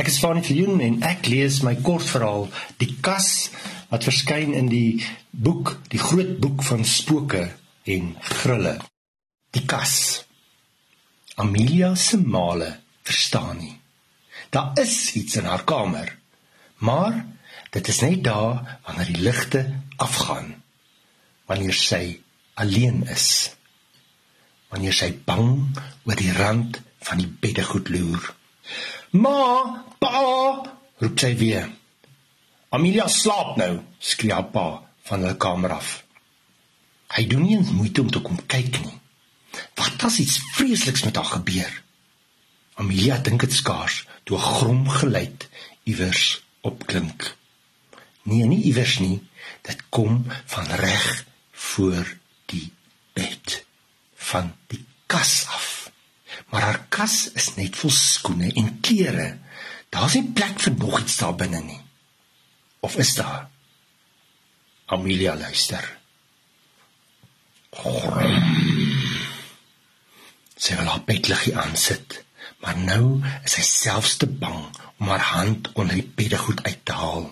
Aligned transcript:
Ek 0.00 0.08
is 0.08 0.16
Fanie 0.16 0.40
Viljoen 0.40 0.78
en 0.80 0.94
ek 1.04 1.26
lees 1.28 1.58
my 1.60 1.74
kortverhaal 1.84 2.46
Die 2.80 2.94
Kas 3.04 3.50
wat 3.90 4.06
verskyn 4.08 4.54
in 4.56 4.70
die 4.72 5.02
boek 5.30 5.74
Die 5.92 6.00
Groot 6.00 6.38
Boek 6.40 6.62
van 6.64 6.86
Spooke 6.88 7.42
en 7.84 8.14
Grulle. 8.24 8.78
Die 9.52 9.66
Kas. 9.68 10.22
Amelia 11.36 11.90
se 12.00 12.16
male 12.16 12.70
verstaan 13.04 13.60
nie. 13.60 13.76
Daar 14.48 14.72
is 14.80 15.12
iets 15.20 15.36
in 15.36 15.50
haar 15.50 15.66
kamer. 15.68 16.14
Maar 16.80 17.20
dit 17.76 17.92
is 17.92 18.00
net 18.00 18.24
daar 18.24 18.80
wanneer 18.86 19.12
die 19.12 19.20
ligte 19.20 19.66
afgaan. 20.00 20.54
Wanneer 21.44 21.76
sy 21.76 22.04
alleen 22.54 23.04
is. 23.12 23.50
Wanneer 24.72 24.96
sy 24.96 25.12
bang 25.28 25.66
oor 26.08 26.16
die 26.16 26.32
rand 26.40 26.80
van 27.04 27.20
die 27.20 27.28
beddegoed 27.28 27.92
loer. 27.92 28.32
Ma, 29.10 29.82
pa, 29.98 30.20
roep 31.02 31.18
sy 31.18 31.32
weer. 31.34 31.66
Amelia 32.70 33.08
slaap 33.10 33.56
nou, 33.58 33.80
skree 33.98 34.30
haar 34.30 34.46
pa 34.54 34.66
van 35.08 35.24
hulle 35.24 35.38
kamer 35.42 35.72
af. 35.74 35.88
Hy 37.16 37.24
doen 37.26 37.42
nie 37.42 37.56
eens 37.56 37.72
moeite 37.74 38.04
om 38.04 38.12
te 38.14 38.22
kom 38.22 38.38
kyk 38.46 38.78
nie. 38.84 38.98
Wat 39.74 40.04
as 40.06 40.20
iets 40.22 40.38
vreesliks 40.54 41.02
met 41.02 41.18
haar 41.18 41.32
gebeur? 41.32 41.72
Amelia 42.78 43.18
dink 43.18 43.42
dit 43.42 43.56
skaars 43.56 44.04
toe 44.24 44.38
'n 44.38 44.46
grom 44.46 44.88
geluid 44.88 45.48
iewers 45.84 46.42
opklink. 46.62 47.34
Nee, 48.22 48.46
nie 48.46 48.62
iewers 48.62 48.98
nie. 48.98 49.18
Dit 49.66 49.82
kom 49.88 50.24
van 50.46 50.66
reg 50.66 51.24
voor 51.50 52.16
die 52.46 52.70
bed 53.12 53.64
van 54.14 54.54
die 54.66 54.84
kas 55.06 55.39
maar 56.50 56.66
haar 56.66 56.80
kas 56.88 57.30
is 57.38 57.54
net 57.56 57.78
vol 57.78 57.92
skoene 57.94 58.50
en 58.58 58.72
klere. 58.84 59.38
Daar's 59.90 60.16
nie 60.18 60.32
plek 60.34 60.58
vir 60.62 60.76
nog 60.78 61.00
iets 61.00 61.16
daar 61.22 61.36
binne 61.38 61.62
nie. 61.62 61.80
Of 62.80 62.96
is 62.96 63.14
daar? 63.14 63.48
Amelia 64.86 65.36
luister. 65.38 65.84
Sy 70.60 70.76
wil 70.76 70.90
haar 70.90 71.04
bedliggie 71.06 71.54
aansit, 71.56 72.18
maar 72.60 72.78
nou 72.78 73.20
is 73.44 73.54
sy 73.56 73.66
selfs 73.66 74.16
te 74.20 74.26
bang 74.26 74.64
om 74.98 75.12
haar 75.12 75.26
hand 75.32 75.70
onder 75.78 75.94
die 76.00 76.08
beddegoed 76.18 76.64
uit 76.66 76.82
te 76.84 76.96
haal. 76.98 77.28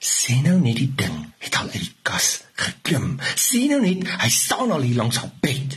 Sien 0.00 0.46
nou 0.48 0.56
net 0.62 0.80
die 0.80 0.92
ding 0.96 1.18
het 1.44 1.60
al 1.60 1.68
uit 1.68 1.82
die 1.84 1.94
kas 2.08 2.40
geklim. 2.56 3.18
Sien 3.36 3.74
nou 3.74 3.82
net, 3.84 4.08
hy 4.22 4.30
staan 4.32 4.72
al 4.72 4.88
hier 4.88 4.96
langs 5.02 5.20
haar 5.20 5.32
bed. 5.44 5.76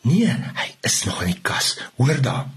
Nee, 0.00 0.32
hy 0.32 0.68
is 0.86 1.02
nog 1.04 1.22
in 1.22 1.34
die 1.34 1.42
kas. 1.44 1.76
Hoor 1.96 2.20
daar. 2.24 2.48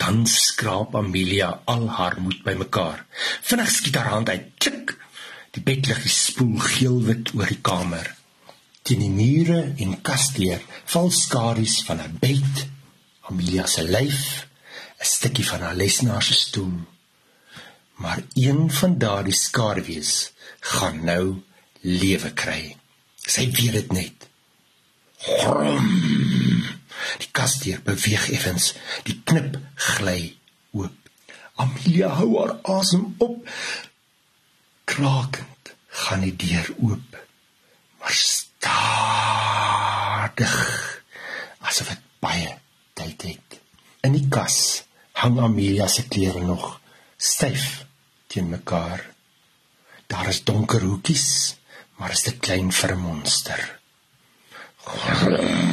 Dan 0.00 0.26
skraap 0.26 0.94
Amelia 0.96 1.60
al 1.64 1.88
haar 1.88 2.20
moed 2.20 2.42
bymekaar. 2.44 3.04
Vinnig 3.40 3.70
skiet 3.70 3.96
haar 4.00 4.12
hand 4.14 4.28
uit. 4.28 4.48
Klik. 4.58 4.96
Die 5.50 5.62
bedliggie 5.66 6.12
spoel 6.12 6.58
geelwit 6.62 7.32
oor 7.34 7.50
die 7.50 7.60
kamer. 7.60 8.06
Teen 8.86 9.02
die 9.02 9.10
mure 9.10 9.60
en 9.82 9.96
kasdeur 10.06 10.62
val 10.92 11.10
skadu's 11.10 11.80
van 11.86 12.00
'n 12.04 12.18
bed, 12.22 12.66
Amelia 13.28 13.66
se 13.66 13.82
lyf, 13.82 14.46
'n 15.00 15.10
stukkie 15.14 15.48
van 15.48 15.60
haar 15.60 15.74
lesenaar 15.74 16.22
se 16.22 16.34
stoel. 16.34 16.78
Maar 17.94 18.22
een 18.34 18.70
van 18.70 18.98
daardie 18.98 19.34
skadu's 19.34 20.32
gaan 20.60 21.04
nou 21.04 21.42
lewe 21.80 22.30
kry. 22.32 22.76
Sy 23.26 23.50
weet 23.50 23.72
dit 23.72 23.92
net. 23.92 24.28
Grom. 25.20 25.88
Die 27.20 27.28
kasdeur 27.32 27.80
beweeg 27.84 28.30
effens. 28.32 28.74
Die 29.04 29.20
knip 29.24 29.58
gly 29.74 30.36
oop. 30.72 30.96
Amelia 31.60 32.08
hou 32.16 32.38
haar 32.38 32.54
asem 32.76 33.14
op. 33.18 33.48
Krakend 34.88 35.74
gaan 36.04 36.22
die 36.24 36.36
deur 36.36 36.68
oop. 36.80 37.10
Maar 38.00 38.14
stadig 38.16 39.34
asof 41.60 41.88
dit 41.92 42.02
baie 42.24 42.58
tyd 42.96 43.22
het. 43.28 43.60
In 44.06 44.12
die 44.16 44.28
kas 44.32 44.84
hang 45.20 45.36
Amelia 45.40 45.86
se 45.88 46.08
klere 46.08 46.40
nog 46.40 46.80
styf 47.16 47.84
teen 48.26 48.48
mekaar. 48.48 49.00
Daar 50.08 50.28
is 50.32 50.44
donker 50.44 50.80
hoekies 50.80 51.56
maar 52.00 52.10
is 52.16 52.22
te 52.24 52.32
klein 52.32 52.72
vir 52.72 52.96
'n 52.96 53.00
monster. 53.00 53.79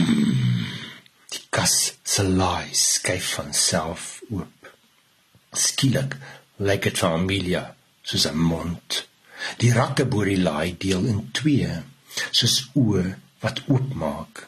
Die 0.07 1.43
kas 1.55 1.75
se 2.03 2.23
laai 2.23 2.67
skuif 2.73 3.33
van 3.37 3.53
self 3.53 4.05
oop. 4.29 4.69
Skielik 5.65 6.17
lyk 6.67 6.87
dit 6.87 7.01
vir 7.01 7.15
Amelia 7.17 7.63
soos 8.03 8.27
'n 8.29 8.37
mond. 8.51 9.01
Die 9.61 9.71
rakke 9.79 10.05
bo 10.05 10.23
die 10.23 10.41
laai 10.47 10.77
deel 10.83 11.03
in 11.11 11.19
twee, 11.39 11.71
soos 12.31 12.55
oë 12.83 13.03
wat 13.41 13.61
oopmaak. 13.73 14.47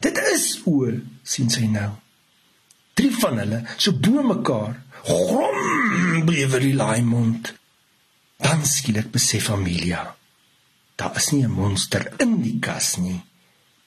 Dit 0.00 0.18
is 0.34 0.46
oë, 0.74 0.92
sien 1.24 1.50
sy 1.50 1.66
nou. 1.78 1.92
Drie 2.94 3.14
van 3.22 3.38
hulle 3.42 3.64
so 3.76 3.92
bo 3.92 4.22
mekaar. 4.34 4.74
Grom 5.08 6.26
bewe 6.26 6.58
die 6.66 6.76
laai 6.82 7.02
mond. 7.02 7.54
Dan 8.38 8.64
skielik 8.66 9.10
besef 9.10 9.50
Amelia 9.50 10.04
Daar 10.98 11.16
is 11.16 11.30
nie 11.30 11.44
'n 11.44 11.50
monster 11.50 12.02
in 12.24 12.42
die 12.42 12.58
kas 12.58 12.96
nie. 12.96 13.20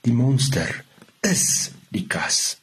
Die 0.03 0.13
monster 0.13 0.83
is 1.21 1.71
die 1.89 2.07
kas. 2.07 2.60